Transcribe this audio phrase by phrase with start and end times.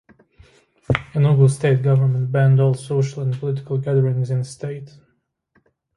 [1.13, 4.97] Enugu State government banned all social and political gatherings in the state.